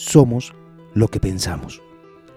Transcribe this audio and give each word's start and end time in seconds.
somos 0.00 0.54
lo 0.94 1.08
que 1.08 1.20
pensamos. 1.20 1.82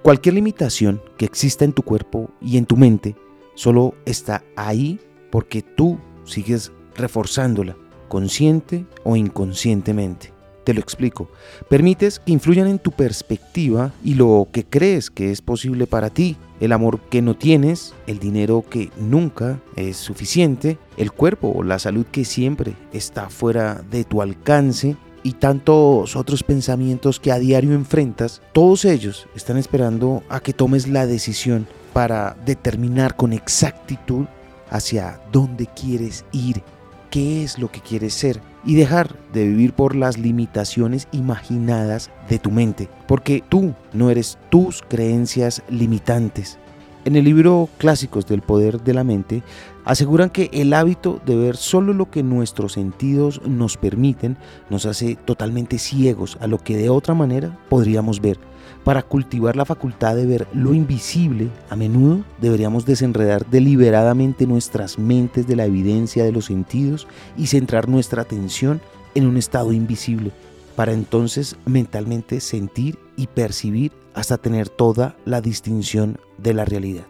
Cualquier 0.02 0.36
limitación 0.36 1.02
que 1.18 1.24
exista 1.24 1.64
en 1.64 1.72
tu 1.72 1.82
cuerpo 1.82 2.30
y 2.42 2.58
en 2.58 2.66
tu 2.66 2.76
mente 2.76 3.16
solo 3.56 3.96
está 4.06 4.44
ahí 4.58 5.00
porque 5.32 5.62
tú 5.62 5.98
sigues 6.26 6.74
reforzándola, 6.96 7.78
consciente 8.10 8.86
o 9.06 9.16
inconscientemente. 9.16 10.34
Te 10.66 10.74
lo 10.74 10.82
explico. 10.82 11.30
Permites 11.70 12.20
que 12.20 12.34
influyan 12.34 12.68
en 12.68 12.80
tu 12.80 12.92
perspectiva 12.92 13.94
y 14.04 14.16
lo 14.16 14.50
que 14.52 14.66
crees 14.66 15.10
que 15.10 15.32
es 15.32 15.42
posible 15.42 15.88
para 15.88 16.10
ti. 16.10 16.38
El 16.60 16.74
amor 16.74 17.00
que 17.10 17.22
no 17.22 17.36
tienes, 17.36 17.94
el 18.08 18.20
dinero 18.20 18.64
que 18.70 18.90
nunca 18.98 19.62
es 19.76 19.98
suficiente, 19.98 20.78
el 20.98 21.12
cuerpo 21.12 21.52
o 21.54 21.64
la 21.64 21.80
salud 21.80 22.06
que 22.06 22.26
siempre 22.26 22.76
está 22.92 23.30
fuera 23.30 23.84
de 23.90 24.04
tu 24.04 24.22
alcance 24.22 24.96
y 25.24 25.34
tantos 25.34 26.16
otros 26.16 26.44
pensamientos 26.44 27.20
que 27.20 27.32
a 27.32 27.40
diario 27.40 27.74
enfrentas, 27.74 28.42
todos 28.52 28.86
ellos 28.86 29.28
están 29.36 29.58
esperando 29.58 30.24
a 30.30 30.40
que 30.40 30.54
tomes 30.54 30.88
la 30.88 31.08
decisión 31.08 31.68
para 31.94 32.36
determinar 32.46 33.16
con 33.16 33.34
exactitud 33.34 34.26
hacia 34.70 35.22
dónde 35.32 35.68
quieres 35.68 36.26
ir, 36.32 36.62
qué 37.10 37.44
es 37.44 37.60
lo 37.60 37.72
que 37.72 37.80
quieres 37.80 38.14
ser 38.14 38.42
y 38.66 38.76
dejar 38.76 39.16
de 39.32 39.46
vivir 39.48 39.74
por 39.74 39.96
las 39.96 40.18
limitaciones 40.18 41.08
imaginadas 41.12 42.10
de 42.30 42.40
tu 42.40 42.50
mente, 42.50 42.90
porque 43.08 43.44
tú 43.48 43.74
no 43.94 44.10
eres 44.10 44.38
tus 44.50 44.82
creencias 44.82 45.62
limitantes. 45.70 46.58
En 47.06 47.18
el 47.18 47.26
libro 47.26 47.68
Clásicos 47.80 48.28
del 48.28 48.42
Poder 48.42 48.82
de 48.82 48.94
la 48.94 49.04
Mente 49.04 49.44
aseguran 49.84 50.30
que 50.30 50.50
el 50.54 50.74
hábito 50.74 51.20
de 51.26 51.36
ver 51.36 51.58
solo 51.58 51.94
lo 51.94 52.10
que 52.10 52.24
nuestros 52.24 52.74
sentidos 52.74 53.42
nos 53.46 53.76
permiten 53.76 54.38
nos 54.70 54.86
hace 54.86 55.16
totalmente 55.16 55.80
ciegos 55.80 56.38
a 56.40 56.48
lo 56.48 56.60
que 56.60 56.78
de 56.78 56.90
otra 56.90 57.14
manera 57.14 57.60
podríamos 57.68 58.22
ver. 58.22 58.40
Para 58.86 59.04
cultivar 59.04 59.58
la 59.58 59.66
facultad 59.66 60.16
de 60.16 60.26
ver 60.26 60.48
lo 60.54 60.74
invisible, 60.74 61.50
a 61.70 61.76
menudo 61.76 62.24
deberíamos 62.40 62.86
desenredar 62.86 63.46
deliberadamente 63.48 64.48
nuestras 64.48 64.98
mentes 64.98 65.46
de 65.46 65.58
la 65.58 65.66
evidencia 65.66 66.24
de 66.24 66.32
los 66.32 66.46
sentidos 66.46 67.06
y 67.38 67.48
centrar 67.48 67.90
nuestra 67.90 68.22
atención 68.22 68.80
en 69.14 69.28
un 69.28 69.36
estado 69.36 69.74
invisible, 69.74 70.32
para 70.78 70.94
entonces 70.94 71.58
mentalmente 71.66 72.40
sentir 72.40 72.98
y 73.18 73.28
percibir 73.28 73.92
hasta 74.14 74.38
tener 74.38 74.70
toda 74.70 75.16
la 75.26 75.42
distinción 75.42 76.20
de 76.38 76.54
la 76.54 76.66
realidad. 76.66 77.06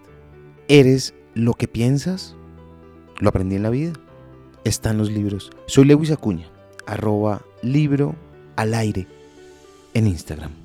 ¿Eres 0.68 1.14
lo 1.34 1.54
que 1.54 1.68
piensas? 1.68 2.36
Lo 3.20 3.30
aprendí 3.30 3.56
en 3.56 3.64
la 3.64 3.70
vida. 3.70 3.94
Está 4.64 4.92
en 4.92 4.98
los 4.98 5.12
libros. 5.12 5.52
Soy 5.68 5.86
Lewis 5.86 6.12
Acuña, 6.12 6.50
arroba 6.86 7.42
libro 7.62 8.16
al 8.56 8.74
aire 8.74 9.08
en 9.94 10.08
Instagram. 10.08 10.63